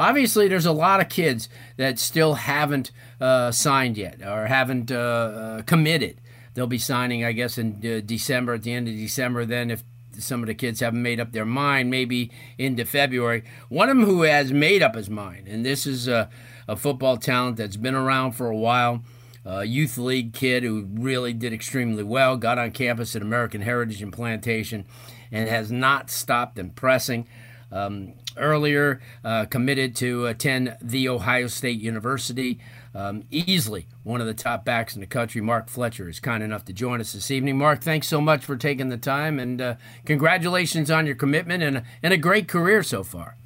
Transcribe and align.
Obviously, 0.00 0.48
there's 0.48 0.66
a 0.66 0.72
lot 0.72 1.00
of 1.00 1.08
kids 1.08 1.48
that 1.76 1.98
still 1.98 2.34
haven't 2.34 2.90
uh, 3.20 3.50
signed 3.50 3.98
yet 3.98 4.22
or 4.22 4.46
haven't 4.46 4.90
uh, 4.90 4.96
uh, 4.96 5.62
committed. 5.62 6.20
They'll 6.54 6.66
be 6.66 6.78
signing, 6.78 7.24
I 7.24 7.32
guess, 7.32 7.58
in 7.58 7.76
uh, 7.84 8.00
December, 8.04 8.54
at 8.54 8.62
the 8.62 8.72
end 8.72 8.88
of 8.88 8.94
December. 8.94 9.44
Then, 9.44 9.70
if 9.70 9.84
some 10.18 10.40
of 10.42 10.46
the 10.46 10.54
kids 10.54 10.80
haven't 10.80 11.02
made 11.02 11.20
up 11.20 11.32
their 11.32 11.44
mind, 11.44 11.90
maybe 11.90 12.30
into 12.58 12.84
February. 12.84 13.44
One 13.68 13.90
of 13.90 13.96
them 13.96 14.06
who 14.06 14.22
has 14.22 14.52
made 14.52 14.82
up 14.82 14.94
his 14.94 15.10
mind, 15.10 15.46
and 15.46 15.64
this 15.64 15.86
is 15.86 16.08
a, 16.08 16.30
a 16.66 16.76
football 16.76 17.16
talent 17.16 17.58
that's 17.58 17.76
been 17.76 17.94
around 17.94 18.32
for 18.32 18.48
a 18.48 18.56
while 18.56 19.02
a 19.44 19.64
youth 19.64 19.96
league 19.96 20.32
kid 20.32 20.62
who 20.62 20.86
really 20.92 21.32
did 21.32 21.52
extremely 21.52 22.02
well, 22.02 22.36
got 22.36 22.58
on 22.58 22.70
campus 22.70 23.16
at 23.16 23.22
American 23.22 23.62
Heritage 23.62 24.02
and 24.02 24.12
Plantation, 24.12 24.84
and 25.32 25.48
has 25.48 25.72
not 25.72 26.10
stopped 26.10 26.58
impressing. 26.58 27.26
Um, 27.72 28.14
earlier, 28.36 29.00
uh, 29.24 29.44
committed 29.46 29.94
to 29.96 30.26
attend 30.26 30.76
The 30.80 31.08
Ohio 31.08 31.46
State 31.46 31.80
University. 31.80 32.58
Um, 32.94 33.22
easily 33.30 33.86
one 34.02 34.20
of 34.20 34.26
the 34.26 34.34
top 34.34 34.64
backs 34.64 34.94
in 34.94 35.00
the 35.00 35.06
country. 35.06 35.40
Mark 35.40 35.68
Fletcher 35.68 36.08
is 36.08 36.18
kind 36.18 36.42
enough 36.42 36.64
to 36.64 36.72
join 36.72 37.00
us 37.00 37.12
this 37.12 37.30
evening. 37.30 37.56
Mark, 37.58 37.82
thanks 37.82 38.08
so 38.08 38.20
much 38.20 38.44
for 38.44 38.56
taking 38.56 38.88
the 38.88 38.96
time, 38.96 39.38
and 39.38 39.60
uh, 39.60 39.74
congratulations 40.04 40.90
on 40.90 41.06
your 41.06 41.14
commitment 41.14 41.62
and, 41.62 41.82
and 42.02 42.12
a 42.12 42.16
great 42.16 42.48
career 42.48 42.82
so 42.82 43.04
far. 43.04 43.36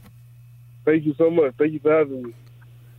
Thank 0.86 1.04
you 1.04 1.14
so 1.18 1.30
much. 1.30 1.54
Thank 1.58 1.72
you 1.72 1.80
for 1.80 1.92
having 1.92 2.22
me. 2.22 2.34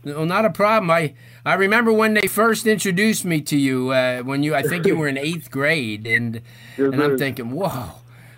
No, 0.04 0.24
not 0.24 0.44
a 0.44 0.50
problem. 0.50 0.88
I, 0.90 1.14
I 1.44 1.54
remember 1.54 1.92
when 1.92 2.14
they 2.14 2.28
first 2.28 2.64
introduced 2.64 3.24
me 3.24 3.40
to 3.40 3.56
you. 3.56 3.90
Uh, 3.90 4.22
when 4.22 4.44
you, 4.44 4.54
I 4.54 4.62
think 4.62 4.86
you 4.86 4.96
were 4.96 5.08
in 5.08 5.18
eighth 5.18 5.50
grade, 5.50 6.06
and 6.06 6.42
yes, 6.78 6.92
and 6.92 7.02
I'm 7.02 7.18
thinking, 7.18 7.50
whoa. 7.50 7.90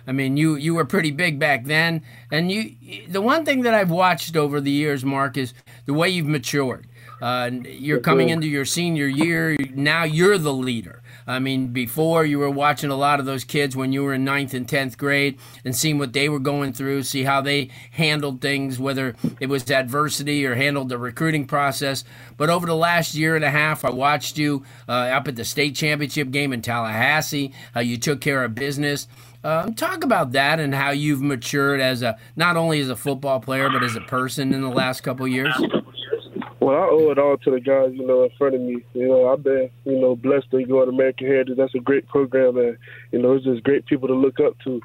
I 0.09 0.11
mean, 0.11 0.37
you 0.37 0.55
you 0.55 0.73
were 0.73 0.85
pretty 0.85 1.11
big 1.11 1.37
back 1.37 1.65
then, 1.65 2.01
and 2.31 2.51
you. 2.51 2.75
The 3.07 3.21
one 3.21 3.45
thing 3.45 3.61
that 3.61 3.75
I've 3.75 3.91
watched 3.91 4.35
over 4.35 4.59
the 4.59 4.71
years, 4.71 5.05
Mark, 5.05 5.37
is 5.37 5.53
the 5.85 5.93
way 5.93 6.09
you've 6.09 6.25
matured. 6.25 6.87
Uh, 7.21 7.51
you're 7.63 7.99
coming 7.99 8.29
into 8.29 8.47
your 8.47 8.65
senior 8.65 9.05
year. 9.05 9.55
Now 9.75 10.05
you're 10.05 10.39
the 10.39 10.53
leader. 10.53 11.03
I 11.27 11.37
mean, 11.37 11.67
before 11.67 12.25
you 12.25 12.39
were 12.39 12.49
watching 12.49 12.89
a 12.89 12.95
lot 12.95 13.19
of 13.19 13.27
those 13.27 13.43
kids 13.43 13.75
when 13.75 13.93
you 13.93 14.03
were 14.03 14.15
in 14.15 14.23
ninth 14.23 14.55
and 14.55 14.67
tenth 14.67 14.97
grade 14.97 15.37
and 15.63 15.75
seeing 15.75 15.99
what 15.99 16.13
they 16.13 16.27
were 16.27 16.39
going 16.39 16.73
through, 16.73 17.03
see 17.03 17.23
how 17.23 17.41
they 17.41 17.69
handled 17.91 18.41
things, 18.41 18.79
whether 18.79 19.15
it 19.39 19.47
was 19.47 19.69
adversity 19.69 20.43
or 20.43 20.55
handled 20.55 20.89
the 20.89 20.97
recruiting 20.97 21.45
process. 21.45 22.03
But 22.35 22.49
over 22.49 22.65
the 22.65 22.75
last 22.75 23.13
year 23.13 23.35
and 23.35 23.45
a 23.45 23.51
half, 23.51 23.85
I 23.85 23.91
watched 23.91 24.39
you 24.39 24.63
uh, 24.87 24.91
up 24.91 25.27
at 25.27 25.35
the 25.35 25.45
state 25.45 25.75
championship 25.75 26.31
game 26.31 26.51
in 26.51 26.63
Tallahassee. 26.63 27.53
How 27.75 27.81
you 27.81 27.97
took 27.97 28.21
care 28.21 28.43
of 28.43 28.55
business. 28.55 29.07
Um, 29.41 29.73
talk 29.73 30.03
about 30.03 30.33
that 30.33 30.59
and 30.59 30.75
how 30.75 30.91
you've 30.91 31.21
matured 31.21 31.79
as 31.79 32.01
a 32.01 32.17
not 32.35 32.57
only 32.57 32.81
as 32.81 32.89
a 32.89 32.95
football 32.95 33.39
player 33.39 33.69
but 33.69 33.83
as 33.83 33.95
a 33.95 34.01
person 34.01 34.53
in 34.53 34.61
the 34.61 34.69
last 34.69 35.01
couple 35.01 35.25
years. 35.27 35.53
Well, 36.59 36.75
I 36.75 36.89
owe 36.91 37.09
it 37.11 37.17
all 37.17 37.37
to 37.37 37.51
the 37.51 37.61
guys, 37.61 37.91
you 37.93 38.05
know, 38.05 38.23
in 38.23 38.31
front 38.37 38.55
of 38.55 38.61
me. 38.61 38.83
You 38.93 39.07
know, 39.07 39.29
I've 39.29 39.41
been, 39.41 39.69
you 39.85 39.97
know, 39.97 40.17
blessed 40.17 40.51
to 40.51 40.63
go 40.65 40.83
to 40.83 40.91
American 40.91 41.27
Heritage. 41.27 41.55
That's 41.57 41.73
a 41.73 41.79
great 41.79 42.05
program, 42.09 42.57
and 42.57 42.77
you 43.13 43.19
know, 43.19 43.33
it's 43.35 43.45
just 43.45 43.63
great 43.63 43.85
people 43.85 44.09
to 44.09 44.13
look 44.13 44.41
up 44.41 44.59
to. 44.65 44.81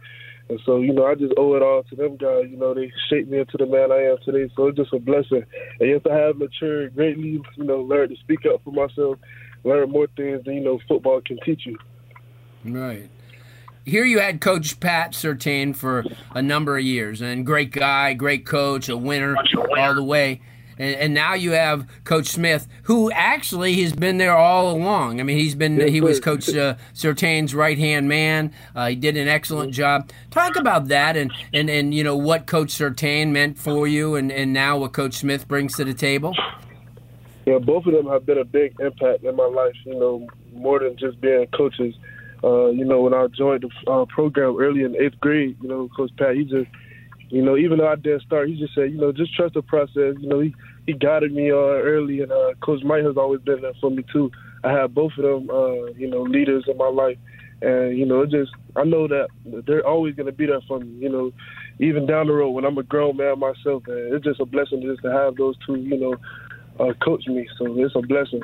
And 0.49 0.61
so, 0.65 0.79
you 0.79 0.93
know, 0.93 1.07
I 1.07 1.15
just 1.15 1.33
owe 1.37 1.57
it 1.57 1.63
all 1.63 1.83
to 1.83 1.97
them 1.97 2.17
guys. 2.17 2.45
You 2.49 2.59
know, 2.59 2.75
they 2.75 2.93
shaped 3.11 3.31
me 3.31 3.39
into 3.39 3.57
the 3.57 3.67
man 3.67 3.91
I 3.91 4.03
am 4.05 4.19
today. 4.25 4.53
So 4.55 4.69
it's 4.69 4.77
just 4.77 4.93
a 4.93 5.01
blessing. 5.01 5.43
And 5.81 5.91
yes, 5.91 6.03
I 6.09 6.15
have 6.15 6.37
matured 6.37 6.95
greatly. 6.95 7.43
You 7.57 7.65
know, 7.65 7.81
learned 7.81 8.11
to 8.11 8.17
speak 8.21 8.41
up 8.47 8.63
for 8.63 8.71
myself, 8.71 9.19
learn 9.65 9.91
more 9.91 10.07
things 10.17 10.45
than 10.45 10.55
you 10.55 10.61
know 10.61 10.79
football 10.87 11.21
can 11.27 11.39
teach 11.45 11.67
you. 11.67 11.77
Right 12.65 13.11
here 13.85 14.05
you 14.05 14.19
had 14.19 14.41
Coach 14.41 14.81
Pat 14.81 15.13
Surtain 15.13 15.77
for 15.77 16.05
a 16.35 16.43
number 16.43 16.79
of 16.79 16.85
years, 16.85 17.21
and 17.21 17.45
great 17.45 17.71
guy, 17.71 18.15
great 18.15 18.47
coach, 18.47 18.89
a 18.89 18.97
winner 18.97 19.37
all 19.77 19.95
the 19.95 20.03
way. 20.03 20.41
And, 20.77 20.97
and, 20.97 21.15
now 21.15 21.35
you 21.35 21.53
have 21.53 21.87
Coach 22.03 22.27
Smith, 22.27 22.67
who 22.85 23.13
actually 23.13 23.81
has 23.83 23.93
been 23.93 24.19
there 24.19 24.37
all 24.37 24.75
along. 24.75 25.21
I 25.21 25.23
mean, 25.23 25.39
he's 25.39 25.55
been 25.55 25.87
he 25.87 26.01
was 26.01 26.19
Coach 26.19 26.49
uh, 26.49 26.75
Surtain's 26.95 27.55
right 27.55 27.79
hand 27.79 28.09
man. 28.09 28.53
Uh, 28.75 28.89
he 28.89 28.97
did 28.97 29.17
an 29.17 29.29
excellent 29.29 29.73
job. 29.73 30.11
Talk 30.33 30.57
about 30.57 30.89
that 30.89 31.17
and, 31.17 31.31
and, 31.53 31.71
and 31.71 31.95
you 31.95 32.03
know 32.03 32.17
what 32.17 32.47
Coach 32.47 32.71
Surtain 32.71 33.31
meant 33.31 33.57
for 33.57 33.87
you, 33.87 34.17
and, 34.17 34.33
and 34.33 34.53
now 34.53 34.79
what 34.79 34.93
Coach 34.93 35.15
Smith 35.15 35.47
brings 35.47 35.77
to 35.77 35.85
the 35.85 35.95
table. 35.95 36.35
Yeah, 37.47 37.59
both 37.59 37.87
of 37.87 37.93
them 37.93 38.09
have 38.09 38.27
been 38.27 38.39
a 38.39 38.45
big 38.45 38.75
impact 38.81 39.23
in 39.23 39.37
my 39.37 39.47
life. 39.47 39.77
You 39.85 39.95
know, 39.95 40.27
more 40.53 40.81
than 40.81 40.97
just 40.97 41.21
being 41.21 41.47
coaches. 41.49 41.95
Uh, 42.45 42.69
you 42.71 42.85
know, 42.85 43.01
when 43.01 43.15
I 43.15 43.27
joined 43.29 43.65
the 43.65 43.91
uh, 43.91 44.05
program 44.07 44.57
early 44.61 44.83
in 44.83 44.95
eighth 44.97 45.19
grade, 45.21 45.57
you 45.63 45.69
know, 45.69 45.89
Coach 45.97 46.11
Pat, 46.19 46.37
he 46.37 46.45
just 46.45 46.69
you 47.31 47.43
know, 47.43 47.57
even 47.57 47.79
though 47.79 47.89
I 47.89 47.97
didn't 47.97 48.23
start, 48.23 48.49
he 48.49 48.57
just 48.57 48.75
said, 48.75 48.93
you 48.93 48.99
know, 48.99 49.11
just 49.11 49.35
trust 49.35 49.55
the 49.55 49.63
process. 49.63 50.15
You 50.21 50.29
know, 50.29 50.41
he 50.41 50.55
he 50.87 50.93
guided 50.93 51.33
me 51.33 51.51
uh, 51.51 51.81
early, 51.83 52.21
and 52.21 52.31
uh, 52.31 52.53
Coach 52.63 52.85
Mike 52.85 53.05
has 53.05 53.17
always 53.17 53.41
been 53.41 53.63
there 53.63 53.73
for 53.81 53.91
me 53.91 54.05
too. 54.13 54.31
I 54.63 54.71
have 54.73 54.95
both 54.95 55.13
of 55.19 55.25
them, 55.25 55.51
uh, 55.51 55.87
you 55.97 56.09
know, 56.09 56.23
leaders 56.23 56.65
in 56.69 56.77
my 56.77 56.89
life, 56.89 57.19
and 57.63 57.99
you 57.99 58.07
know, 58.07 58.23
it 58.23 58.31
just 58.31 58.53
I 58.77 58.85
know 58.85 59.09
that 59.09 59.29
they're 59.67 59.87
always 59.87 60.15
going 60.15 60.27
to 60.27 60.33
be 60.33 60.47
there 60.47 60.61
for 60.69 60.81
me. 60.81 60.87
You 60.99 61.09
know, 61.09 61.33
even 61.81 62.07
down 62.07 62.27
the 62.27 62.35
road 62.35 62.51
when 62.51 62.65
I'm 62.65 62.79
a 62.79 62.83
grown 62.83 63.17
man 63.17 63.39
myself, 63.39 63.85
and 63.87 64.15
it's 64.15 64.25
just 64.25 64.41
a 64.41 64.47
blessing 64.47 64.83
just 64.83 65.03
to 65.03 65.11
have 65.11 65.37
those 65.37 65.57
two, 65.67 65.77
you 65.77 65.99
know, 65.99 66.15
uh, 66.79 66.93
coach 67.03 67.27
me. 67.27 67.49
So 67.59 67.67
it's 67.79 67.97
a 67.97 68.03
blessing. 68.03 68.43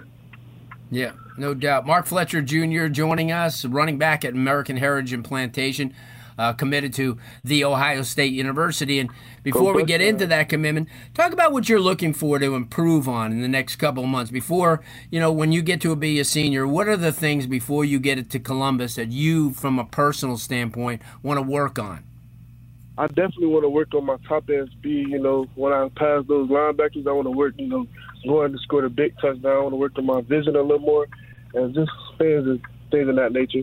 Yeah, 0.91 1.13
no 1.37 1.55
doubt. 1.55 1.87
Mark 1.87 2.07
Fletcher 2.07 2.43
Jr. 2.43 2.87
joining 2.89 3.31
us, 3.31 3.65
running 3.65 3.99
back 3.99 4.25
at 4.25 4.33
American 4.33 4.77
Heritage 4.77 5.13
and 5.13 5.25
Plantation 5.25 5.95
uh, 6.41 6.55
committed 6.55 6.95
to 6.95 7.19
the 7.45 7.65
Ohio 7.65 8.03
State 8.03 8.33
University. 8.33 8.99
And 8.99 9.11
before 9.43 9.75
we 9.75 9.85
get 9.85 10.01
into 10.01 10.27
that 10.27 10.49
commitment, 10.49 10.89
talk 11.13 11.33
about 11.33 11.53
what 11.53 11.69
you're 11.69 11.79
looking 11.79 12.15
for 12.15 12.39
to 12.39 12.55
improve 12.55 13.09
on 13.09 13.31
in 13.31 13.43
the 13.43 13.49
next 13.49 13.77
couple 13.77 14.05
of 14.05 14.09
months. 14.09 14.31
Before, 14.31 14.81
you 15.11 15.21
know, 15.21 15.31
when 15.31 15.53
you 15.53 15.61
get 15.61 15.83
to 15.83 15.95
be 15.95 16.19
a 16.19 16.25
senior, 16.25 16.67
what 16.67 16.89
are 16.89 16.97
the 16.97 17.13
things 17.13 17.47
before 17.47 17.85
you 17.85 18.01
get 18.01 18.19
it 18.19 18.31
to 18.31 18.39
Columbus 18.41 18.95
that 18.95 19.11
you, 19.13 19.53
from 19.53 19.79
a 19.79 19.85
personal 19.85 20.39
standpoint, 20.39 21.03
want 21.23 21.37
to 21.37 21.43
work 21.43 21.79
on? 21.79 22.05
I 23.01 23.07
definitely 23.07 23.47
want 23.47 23.65
to 23.65 23.71
work 23.71 23.95
on 23.95 24.05
my 24.05 24.19
top 24.29 24.51
end 24.51 24.69
speed. 24.79 25.09
You 25.09 25.21
know, 25.21 25.47
when 25.55 25.73
I 25.73 25.89
pass 25.97 26.23
those 26.29 26.51
linebackers, 26.51 27.07
I 27.07 27.13
want 27.13 27.29
to 27.29 27.31
work, 27.31 27.55
you 27.57 27.67
know, 27.67 27.87
going 28.29 28.53
to 28.53 28.59
score 28.59 28.83
the 28.83 28.91
big 28.91 29.15
touchdown. 29.19 29.57
I 29.57 29.61
want 29.61 29.73
to 29.73 29.77
work 29.77 29.93
on 29.97 30.05
my 30.05 30.21
vision 30.21 30.55
a 30.55 30.61
little 30.61 30.81
more 30.81 31.07
and 31.55 31.75
just 31.75 31.91
things, 32.19 32.61
things 32.91 33.09
of 33.09 33.17
that 33.17 33.33
nature. 33.33 33.63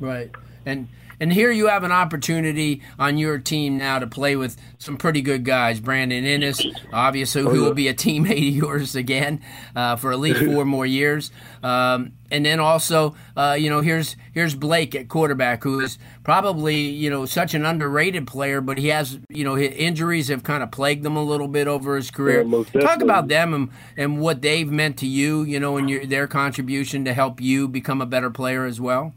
Right. 0.00 0.28
And 0.66 0.88
and 1.20 1.32
here 1.32 1.50
you 1.50 1.68
have 1.68 1.84
an 1.84 1.92
opportunity 1.92 2.82
on 2.98 3.18
your 3.18 3.38
team 3.38 3.78
now 3.78 3.98
to 3.98 4.06
play 4.06 4.36
with 4.36 4.56
some 4.78 4.96
pretty 4.96 5.22
good 5.22 5.44
guys. 5.44 5.80
Brandon 5.80 6.24
Inniss, 6.24 6.64
obviously, 6.92 7.42
who 7.42 7.62
will 7.62 7.74
be 7.74 7.88
a 7.88 7.94
teammate 7.94 8.48
of 8.48 8.54
yours 8.54 8.96
again 8.96 9.40
uh, 9.76 9.96
for 9.96 10.12
at 10.12 10.18
least 10.18 10.44
four 10.44 10.64
more 10.64 10.86
years. 10.86 11.30
Um, 11.62 12.12
and 12.30 12.46
then 12.46 12.60
also, 12.60 13.14
uh, 13.36 13.56
you 13.58 13.68
know, 13.68 13.80
here's 13.80 14.16
here's 14.32 14.54
Blake 14.54 14.94
at 14.94 15.08
quarterback, 15.08 15.62
who 15.62 15.80
is 15.80 15.98
probably 16.24 16.76
you 16.76 17.10
know 17.10 17.26
such 17.26 17.54
an 17.54 17.64
underrated 17.64 18.26
player, 18.26 18.60
but 18.60 18.78
he 18.78 18.88
has 18.88 19.18
you 19.28 19.44
know 19.44 19.54
his 19.54 19.72
injuries 19.72 20.28
have 20.28 20.42
kind 20.42 20.62
of 20.62 20.70
plagued 20.70 21.04
him 21.04 21.16
a 21.16 21.22
little 21.22 21.48
bit 21.48 21.68
over 21.68 21.94
his 21.94 22.10
career. 22.10 22.42
Yeah, 22.42 22.80
Talk 22.80 23.02
about 23.02 23.28
them 23.28 23.52
and, 23.54 23.70
and 23.96 24.20
what 24.20 24.40
they've 24.40 24.70
meant 24.70 24.96
to 24.98 25.06
you, 25.06 25.42
you 25.42 25.60
know, 25.60 25.76
and 25.76 25.90
your, 25.90 26.06
their 26.06 26.26
contribution 26.26 27.04
to 27.04 27.12
help 27.12 27.40
you 27.40 27.68
become 27.68 28.00
a 28.00 28.06
better 28.06 28.30
player 28.30 28.64
as 28.64 28.80
well 28.80 29.12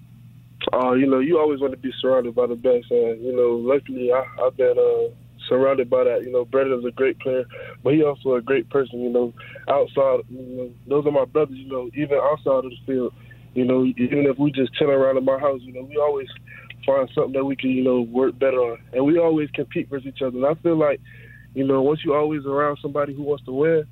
uh, 0.76 0.92
you 0.94 1.08
know, 1.08 1.20
you 1.20 1.40
always 1.40 1.62
want 1.62 1.72
to 1.72 1.78
be 1.78 1.94
surrounded 2.02 2.36
by 2.36 2.48
the 2.48 2.56
best, 2.56 2.92
and 2.92 3.22
you 3.24 3.36
know, 3.36 3.56
luckily 3.56 4.12
I, 4.12 4.24
I've 4.44 4.58
been 4.58 4.76
uh, 4.78 5.14
surrounded 5.48 5.90
by 5.90 6.04
that. 6.04 6.24
You 6.24 6.32
know, 6.32 6.44
Brandon's 6.44 6.86
a 6.86 6.92
great 6.92 7.18
player, 7.20 7.46
but 7.84 7.94
he 7.94 8.04
also 8.04 8.36
a 8.36 8.42
great 8.42 8.70
person. 8.70 9.02
You 9.02 9.10
know, 9.10 9.34
outside, 9.70 10.22
you 10.30 10.42
know, 10.42 10.72
those 10.88 11.06
are 11.06 11.12
my 11.12 11.26
brothers. 11.26 11.58
You 11.58 11.70
know, 11.70 11.90
even 11.94 12.20
outside 12.22 12.66
of 12.66 12.72
the 12.72 12.78
field, 12.86 13.14
you 13.54 13.64
know, 13.64 13.86
even 13.86 14.26
if 14.26 14.38
we 14.38 14.52
just 14.52 14.74
chill 14.76 14.90
around 14.90 15.18
in 15.18 15.24
my 15.24 15.40
house, 15.40 15.62
you 15.64 15.72
know, 15.72 15.84
we 15.84 15.96
always 15.96 16.28
find 16.86 17.10
something 17.16 17.34
that 17.34 17.46
we 17.46 17.56
can, 17.56 17.70
you 17.70 17.84
know, 17.84 18.02
work 18.02 18.38
better 18.38 18.58
on, 18.58 18.78
and 18.92 19.06
we 19.06 19.18
always 19.18 19.50
compete 19.52 19.90
versus 19.90 20.08
each 20.08 20.22
other. 20.22 20.38
And 20.38 20.46
I 20.46 20.56
feel 20.62 20.78
like, 20.78 21.00
you 21.54 21.66
know, 21.66 21.82
once 21.82 22.02
you're 22.04 22.18
always 22.18 22.46
around 22.46 22.80
somebody 22.82 23.14
who 23.14 23.24
wants 23.24 23.46
to 23.46 23.54
win, 23.54 23.86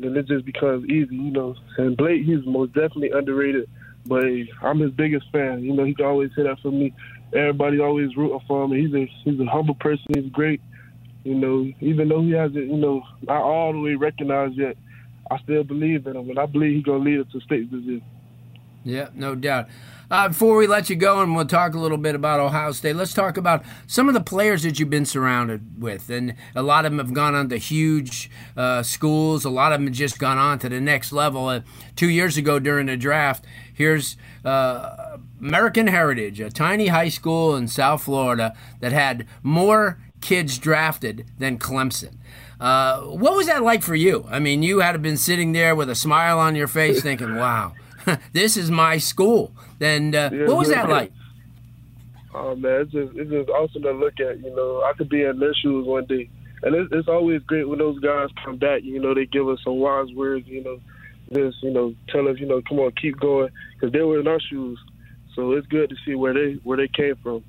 then 0.00 0.16
it 0.16 0.26
just 0.26 0.44
becomes 0.44 0.88
easy. 0.90 1.14
You 1.14 1.30
know, 1.30 1.54
and 1.78 1.96
Blake, 1.96 2.24
he's 2.24 2.44
most 2.44 2.74
definitely 2.74 3.10
underrated 3.12 3.68
but 4.06 4.24
I'm 4.62 4.80
his 4.80 4.92
biggest 4.92 5.26
fan. 5.32 5.62
You 5.62 5.74
know, 5.74 5.84
he 5.84 5.94
can 5.94 6.06
always 6.06 6.30
hit 6.36 6.44
that 6.44 6.60
for 6.60 6.70
me. 6.70 6.92
Everybody 7.32 7.80
always 7.80 8.16
rooting 8.16 8.40
for 8.46 8.64
him. 8.64 8.72
He's 8.72 8.94
a 8.94 9.06
he's 9.24 9.40
a 9.40 9.46
humble 9.46 9.74
person. 9.74 10.06
He's 10.14 10.30
great. 10.30 10.60
You 11.24 11.34
know, 11.34 11.70
even 11.80 12.08
though 12.08 12.22
he 12.22 12.30
hasn't, 12.32 12.66
you 12.66 12.76
know, 12.76 13.02
not 13.22 13.42
all 13.42 13.72
the 13.72 13.80
way 13.80 13.94
recognized 13.94 14.56
yet, 14.56 14.76
I 15.30 15.38
still 15.38 15.64
believe 15.64 16.06
in 16.06 16.16
him, 16.16 16.30
and 16.30 16.38
I 16.38 16.46
believe 16.46 16.76
he's 16.76 16.84
gonna 16.84 17.02
lead 17.02 17.20
us 17.20 17.26
to 17.32 17.40
state 17.40 17.68
position. 17.70 18.02
Yeah, 18.86 19.08
no 19.14 19.34
doubt. 19.34 19.68
Uh, 20.08 20.28
before 20.28 20.56
we 20.56 20.68
let 20.68 20.88
you 20.88 20.94
go, 20.94 21.20
and 21.20 21.34
we'll 21.34 21.44
talk 21.44 21.74
a 21.74 21.78
little 21.78 21.98
bit 21.98 22.14
about 22.14 22.38
Ohio 22.38 22.70
State, 22.70 22.94
let's 22.94 23.12
talk 23.12 23.36
about 23.36 23.64
some 23.88 24.06
of 24.06 24.14
the 24.14 24.20
players 24.20 24.62
that 24.62 24.78
you've 24.78 24.88
been 24.88 25.04
surrounded 25.04 25.82
with. 25.82 26.08
And 26.08 26.36
a 26.54 26.62
lot 26.62 26.84
of 26.84 26.92
them 26.92 27.00
have 27.00 27.12
gone 27.12 27.34
on 27.34 27.48
to 27.48 27.56
huge 27.56 28.30
uh, 28.56 28.84
schools, 28.84 29.44
a 29.44 29.50
lot 29.50 29.72
of 29.72 29.80
them 29.80 29.88
have 29.88 29.96
just 29.96 30.20
gone 30.20 30.38
on 30.38 30.60
to 30.60 30.68
the 30.68 30.80
next 30.80 31.10
level. 31.10 31.48
Uh, 31.48 31.62
two 31.96 32.08
years 32.08 32.36
ago 32.36 32.60
during 32.60 32.86
the 32.86 32.96
draft, 32.96 33.44
here's 33.74 34.16
uh, 34.44 35.18
American 35.40 35.88
Heritage, 35.88 36.38
a 36.38 36.50
tiny 36.50 36.86
high 36.86 37.08
school 37.08 37.56
in 37.56 37.66
South 37.66 38.04
Florida 38.04 38.56
that 38.78 38.92
had 38.92 39.26
more 39.42 39.98
kids 40.20 40.58
drafted 40.58 41.26
than 41.38 41.58
Clemson. 41.58 42.18
Uh, 42.60 43.00
what 43.00 43.36
was 43.36 43.48
that 43.48 43.64
like 43.64 43.82
for 43.82 43.96
you? 43.96 44.24
I 44.30 44.38
mean, 44.38 44.62
you 44.62 44.78
had 44.78 45.02
been 45.02 45.16
sitting 45.16 45.50
there 45.50 45.74
with 45.74 45.90
a 45.90 45.96
smile 45.96 46.38
on 46.38 46.54
your 46.54 46.68
face 46.68 47.02
thinking, 47.02 47.34
wow. 47.36 47.74
this 48.32 48.56
is 48.56 48.70
my 48.70 48.98
school. 48.98 49.52
And 49.80 50.14
uh, 50.14 50.30
yeah, 50.32 50.46
what 50.46 50.58
was 50.58 50.68
that 50.68 50.88
like? 50.88 51.12
Oh 52.34 52.54
man, 52.54 52.82
it's 52.82 52.92
just 52.92 53.16
it's 53.16 53.30
just 53.30 53.48
awesome 53.48 53.82
to 53.82 53.92
look 53.92 54.20
at. 54.20 54.42
You 54.42 54.54
know, 54.54 54.82
I 54.82 54.92
could 54.96 55.08
be 55.08 55.22
in 55.22 55.38
their 55.38 55.54
shoes 55.54 55.86
one 55.86 56.04
day, 56.06 56.28
and 56.62 56.74
it's, 56.74 56.90
it's 56.92 57.08
always 57.08 57.42
great 57.42 57.68
when 57.68 57.78
those 57.78 57.98
guys 58.00 58.28
come 58.44 58.56
back. 58.56 58.82
You 58.82 59.00
know, 59.00 59.14
they 59.14 59.26
give 59.26 59.48
us 59.48 59.58
some 59.64 59.76
wise 59.76 60.12
words. 60.14 60.46
You 60.46 60.62
know, 60.62 60.80
just 61.32 61.62
you 61.62 61.70
know 61.70 61.94
tell 62.10 62.28
us, 62.28 62.38
you 62.38 62.46
know, 62.46 62.60
come 62.68 62.78
on, 62.78 62.92
keep 63.00 63.18
going, 63.18 63.50
because 63.74 63.92
they 63.92 64.02
were 64.02 64.20
in 64.20 64.28
our 64.28 64.40
shoes. 64.40 64.78
So 65.34 65.52
it's 65.52 65.66
good 65.66 65.90
to 65.90 65.96
see 66.04 66.14
where 66.14 66.34
they 66.34 66.60
where 66.62 66.76
they 66.76 66.88
came 66.88 67.16
from. 67.22 67.42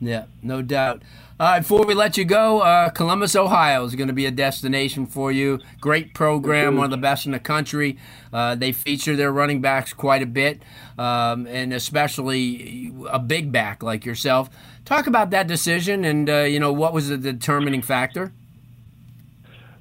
Yeah, 0.00 0.26
no 0.42 0.62
doubt. 0.62 1.02
Uh, 1.40 1.60
before 1.60 1.84
we 1.84 1.94
let 1.94 2.16
you 2.16 2.24
go, 2.24 2.60
uh, 2.60 2.88
Columbus, 2.90 3.36
Ohio 3.36 3.84
is 3.84 3.94
going 3.94 4.08
to 4.08 4.14
be 4.14 4.26
a 4.26 4.30
destination 4.30 5.06
for 5.06 5.30
you. 5.30 5.60
Great 5.80 6.12
program, 6.14 6.76
one 6.76 6.84
of 6.84 6.90
the 6.90 6.96
best 6.96 7.26
in 7.26 7.32
the 7.32 7.38
country. 7.38 7.96
Uh, 8.32 8.56
they 8.56 8.72
feature 8.72 9.14
their 9.14 9.30
running 9.30 9.60
backs 9.60 9.92
quite 9.92 10.22
a 10.22 10.26
bit, 10.26 10.62
um, 10.98 11.46
and 11.46 11.72
especially 11.72 12.92
a 13.08 13.18
big 13.18 13.52
back 13.52 13.82
like 13.82 14.04
yourself. 14.04 14.50
Talk 14.84 15.06
about 15.06 15.30
that 15.30 15.46
decision, 15.46 16.04
and 16.04 16.28
uh, 16.28 16.38
you 16.38 16.58
know 16.58 16.72
what 16.72 16.92
was 16.92 17.08
the 17.08 17.18
determining 17.18 17.82
factor. 17.82 18.32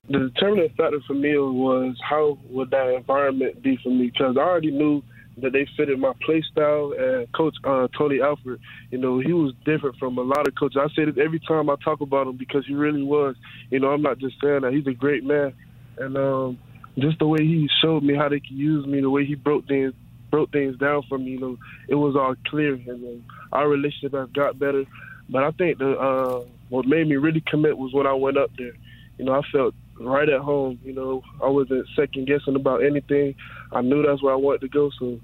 The 0.09 0.31
determining 0.33 0.69
factor 0.77 0.99
for 1.07 1.15
me 1.15 1.37
was 1.37 1.95
how 2.07 2.37
would 2.49 2.69
that 2.69 2.93
environment 2.93 3.61
be 3.61 3.77
for 3.83 3.89
me 3.89 4.11
because 4.11 4.37
I 4.37 4.41
already 4.41 4.71
knew 4.71 5.03
that 5.38 5.54
they 5.54 5.68
fitted 5.78 6.00
my 6.00 6.13
play 6.25 6.44
style. 6.51 6.94
And 6.98 7.31
Coach 7.34 7.56
uh, 7.63 7.88
Tony 7.98 8.22
Alford, 8.22 8.60
you 8.92 8.98
know, 8.98 9.19
he 9.19 9.34
was 9.34 9.54
different 9.66 9.98
from 9.98 10.18
a 10.18 10.22
lot 10.22 10.48
of 10.48 10.56
coaches. 10.56 10.80
I 10.81 10.94
say 10.95 11.06
this 11.06 11.24
every 11.24 11.39
time 11.39 11.69
I 11.69 11.75
talk 11.84 12.01
about 12.01 12.28
him 12.28 12.38
because 12.38 12.66
he 12.66 12.74
really 12.74 13.04
was. 13.04 13.36
You 13.69 13.80
know, 13.80 13.89
I'm 13.89 14.01
not 14.01 14.19
just 14.19 14.36
saying 14.42 14.62
that. 14.62 14.74
He's 14.74 14.88
a 14.88 14.94
great 14.94 15.24
man, 15.24 15.54
and 15.98 16.18
um, 16.18 16.57
just 16.98 17.19
the 17.19 17.28
way 17.28 17.44
he 17.44 17.69
showed 17.81 18.04
me 18.04 18.16
how 18.16 18.30
they 18.30 18.39
could 18.39 18.51
use 18.51 18.86
me, 18.86 19.01
the 19.01 19.10
way 19.10 19.25
he 19.25 19.36
broke 19.36 19.68
things 19.68 19.94
broke 20.30 20.51
things 20.51 20.78
down 20.78 21.04
for 21.07 21.18
me, 21.18 21.31
you 21.31 21.39
know, 21.39 21.57
it 21.88 21.95
was 21.95 22.16
all 22.16 22.36
clear, 22.48 22.74
and 22.74 22.89
um, 22.89 23.24
our 23.51 23.68
relationship 23.68 24.13
has 24.13 24.30
got 24.31 24.60
better. 24.60 24.84
But 25.30 25.44
I 25.44 25.51
think 25.51 25.78
the 25.80 25.92
uh, 25.92 26.44
what 26.69 26.86
made 26.86 27.07
me 27.07 27.16
really 27.16 27.44
commit 27.45 27.78
was 27.78 27.94
when 27.94 28.07
I 28.07 28.13
went 28.13 28.38
up 28.38 28.51
there. 28.57 28.74
You 29.18 29.25
know, 29.25 29.34
I 29.34 29.42
felt 29.51 29.74
right 30.00 30.28
at 30.30 30.42
home. 30.42 30.80
You 30.84 30.94
know, 30.94 31.24
I 31.44 31.48
wasn't 31.48 31.88
second 31.95 32.28
guessing 32.28 32.56
about 32.56 32.84
anything. 32.84 33.36
I 33.72 33.81
knew 33.81 34.04
that's 34.04 34.22
where 34.22 34.34
I 34.34 34.38
wanted 34.38 34.62
to 34.62 34.68
go. 34.68 34.89
So 35.00 35.19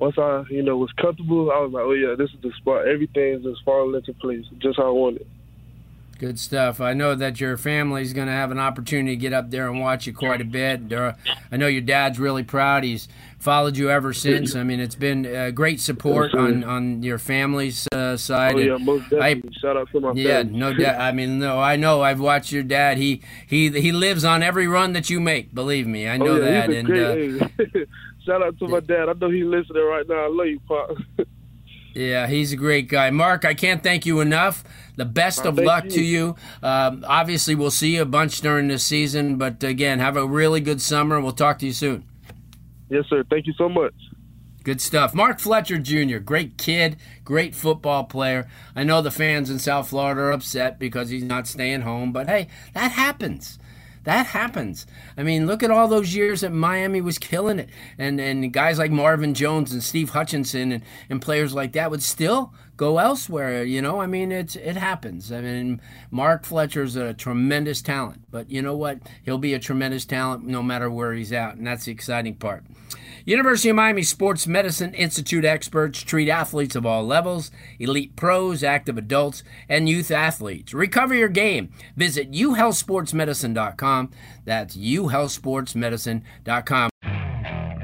once 0.00 0.16
I, 0.18 0.44
you 0.50 0.62
know, 0.62 0.76
was 0.78 0.90
comfortable, 0.92 1.50
I 1.52 1.58
was 1.58 1.72
like, 1.72 1.84
oh 1.84 1.92
yeah, 1.92 2.14
this 2.16 2.30
is 2.30 2.40
the 2.42 2.50
spot. 2.56 2.88
Everything's 2.88 3.44
just 3.44 3.62
falling 3.64 3.94
into 3.94 4.14
place, 4.14 4.46
just 4.58 4.78
how 4.78 4.88
I 4.88 4.90
wanted. 4.90 5.26
Good 6.18 6.38
stuff. 6.38 6.82
I 6.82 6.92
know 6.92 7.14
that 7.14 7.40
your 7.40 7.56
family's 7.56 8.12
going 8.12 8.26
to 8.26 8.32
have 8.32 8.50
an 8.50 8.58
opportunity 8.58 9.16
to 9.16 9.20
get 9.20 9.32
up 9.32 9.50
there 9.50 9.68
and 9.70 9.80
watch 9.80 10.06
you 10.06 10.12
quite 10.12 10.42
a 10.42 10.44
bit. 10.44 10.92
I 10.92 11.56
know 11.56 11.66
your 11.66 11.80
dad's 11.80 12.18
really 12.18 12.42
proud. 12.42 12.84
He's 12.84 13.08
followed 13.38 13.78
you 13.78 13.88
ever 13.88 14.12
since. 14.12 14.54
I 14.54 14.62
mean, 14.62 14.80
it's 14.80 14.94
been 14.94 15.24
uh, 15.24 15.50
great 15.50 15.80
support 15.80 16.34
on, 16.34 16.62
on 16.62 17.02
your 17.02 17.16
family's 17.16 17.88
uh, 17.90 18.18
side. 18.18 18.56
Oh 18.56 18.58
yeah, 18.58 18.76
most 18.76 19.08
definitely. 19.08 19.50
I, 19.50 19.60
Shout 19.60 19.76
out 19.78 19.90
to 19.92 20.00
my 20.00 20.08
family. 20.08 20.22
yeah, 20.22 20.42
family. 20.42 20.58
no 20.58 20.74
doubt. 20.74 21.00
I 21.00 21.12
mean, 21.12 21.38
no, 21.38 21.58
I 21.58 21.76
know. 21.76 22.02
I've 22.02 22.20
watched 22.20 22.52
your 22.52 22.64
dad. 22.64 22.98
He 22.98 23.22
he 23.46 23.70
he 23.80 23.90
lives 23.90 24.22
on 24.22 24.42
every 24.42 24.68
run 24.68 24.92
that 24.92 25.08
you 25.08 25.20
make. 25.20 25.54
Believe 25.54 25.86
me, 25.86 26.06
I 26.06 26.18
know 26.18 26.32
oh, 26.32 26.36
yeah, 26.36 26.66
that. 26.66 26.70
and 26.70 27.80
uh, 27.80 27.84
shout 28.30 28.42
out 28.42 28.58
to 28.58 28.68
my 28.68 28.80
dad. 28.80 29.08
I 29.08 29.12
know 29.14 29.30
he's 29.30 29.44
listening 29.44 29.84
right 29.84 30.06
now. 30.08 30.24
I 30.24 30.28
love 30.28 30.46
you, 30.46 30.60
Pop. 30.66 30.90
Yeah, 31.92 32.28
he's 32.28 32.52
a 32.52 32.56
great 32.56 32.86
guy. 32.86 33.10
Mark, 33.10 33.44
I 33.44 33.52
can't 33.52 33.82
thank 33.82 34.06
you 34.06 34.20
enough. 34.20 34.62
The 34.94 35.04
best 35.04 35.44
of 35.44 35.58
luck 35.58 35.86
you. 35.86 35.90
to 35.90 36.00
you. 36.00 36.36
Um, 36.62 37.04
obviously, 37.04 37.56
we'll 37.56 37.72
see 37.72 37.96
you 37.96 38.02
a 38.02 38.06
bunch 38.06 38.40
during 38.42 38.68
this 38.68 38.84
season, 38.84 39.38
but 39.38 39.64
again, 39.64 39.98
have 39.98 40.16
a 40.16 40.24
really 40.24 40.60
good 40.60 40.80
summer. 40.80 41.20
We'll 41.20 41.32
talk 41.32 41.58
to 41.58 41.66
you 41.66 41.72
soon. 41.72 42.04
Yes, 42.90 43.06
sir. 43.10 43.24
Thank 43.28 43.48
you 43.48 43.54
so 43.58 43.68
much. 43.68 43.92
Good 44.62 44.80
stuff. 44.80 45.16
Mark 45.16 45.40
Fletcher 45.40 45.78
Jr., 45.78 46.18
great 46.18 46.56
kid, 46.56 46.96
great 47.24 47.56
football 47.56 48.04
player. 48.04 48.48
I 48.76 48.84
know 48.84 49.02
the 49.02 49.10
fans 49.10 49.50
in 49.50 49.58
South 49.58 49.88
Florida 49.88 50.20
are 50.20 50.30
upset 50.30 50.78
because 50.78 51.10
he's 51.10 51.24
not 51.24 51.48
staying 51.48 51.80
home, 51.80 52.12
but 52.12 52.28
hey, 52.28 52.46
that 52.72 52.92
happens. 52.92 53.58
That 54.04 54.26
happens. 54.26 54.86
I 55.16 55.22
mean, 55.22 55.46
look 55.46 55.62
at 55.62 55.70
all 55.70 55.86
those 55.86 56.14
years 56.14 56.40
that 56.40 56.52
Miami 56.52 57.00
was 57.00 57.18
killing 57.18 57.58
it. 57.58 57.68
And 57.98 58.20
and 58.20 58.52
guys 58.52 58.78
like 58.78 58.90
Marvin 58.90 59.34
Jones 59.34 59.72
and 59.72 59.82
Steve 59.82 60.10
Hutchinson 60.10 60.72
and, 60.72 60.84
and 61.10 61.20
players 61.20 61.52
like 61.52 61.72
that 61.72 61.90
would 61.90 62.02
still 62.02 62.54
go 62.80 62.96
elsewhere, 62.96 63.62
you 63.62 63.82
know? 63.82 64.00
I 64.00 64.06
mean, 64.06 64.32
it's 64.32 64.56
it 64.56 64.76
happens. 64.76 65.30
I 65.30 65.42
mean, 65.42 65.82
Mark 66.10 66.46
Fletcher's 66.46 66.96
a 66.96 67.12
tremendous 67.12 67.82
talent, 67.82 68.22
but 68.30 68.50
you 68.50 68.62
know 68.62 68.74
what? 68.74 69.00
He'll 69.22 69.36
be 69.36 69.52
a 69.52 69.58
tremendous 69.58 70.06
talent 70.06 70.46
no 70.46 70.62
matter 70.62 70.90
where 70.90 71.12
he's 71.12 71.30
at, 71.30 71.56
and 71.56 71.66
that's 71.66 71.84
the 71.84 71.92
exciting 71.92 72.36
part. 72.36 72.64
University 73.26 73.68
of 73.68 73.76
Miami 73.76 74.02
Sports 74.02 74.46
Medicine 74.46 74.94
Institute 74.94 75.44
experts 75.44 76.00
treat 76.00 76.30
athletes 76.30 76.74
of 76.74 76.86
all 76.86 77.06
levels, 77.06 77.50
elite 77.78 78.16
pros, 78.16 78.64
active 78.64 78.96
adults, 78.96 79.42
and 79.68 79.86
youth 79.86 80.10
athletes. 80.10 80.72
Recover 80.72 81.14
your 81.14 81.28
game. 81.28 81.70
Visit 81.96 82.32
uhealthsportsmedicine.com. 82.32 84.10
That's 84.46 84.74
uhealthsportsmedicine.com. 84.74 86.89